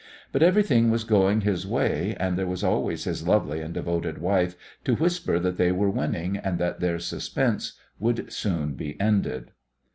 But 0.31 0.41
everything 0.41 0.89
was 0.89 1.03
going 1.03 1.41
his 1.41 1.67
way, 1.67 2.17
and 2.19 2.35
there 2.35 2.47
was 2.47 2.63
always 2.63 3.03
his 3.03 3.27
lovely 3.27 3.61
and 3.61 3.71
devoted 3.71 4.17
wife 4.17 4.55
to 4.83 4.95
whisper 4.95 5.37
that 5.37 5.57
they 5.57 5.71
were 5.71 5.91
winning 5.91 6.37
and 6.37 6.57
that 6.57 6.79
their 6.79 6.97
suspense 6.97 7.73
would 7.99 8.33
soon 8.33 8.73
be 8.73 8.99
ended. 8.99 9.51